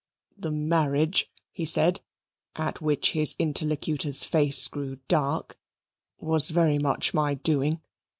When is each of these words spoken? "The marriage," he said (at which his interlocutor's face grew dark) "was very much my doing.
"The 0.35 0.49
marriage," 0.51 1.31
he 1.51 1.63
said 1.63 2.01
(at 2.55 2.81
which 2.81 3.11
his 3.11 3.35
interlocutor's 3.37 4.23
face 4.23 4.67
grew 4.67 4.95
dark) 5.07 5.59
"was 6.19 6.49
very 6.49 6.79
much 6.79 7.13
my 7.13 7.35
doing. 7.35 7.81